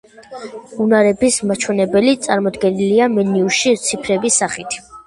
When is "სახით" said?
4.45-4.81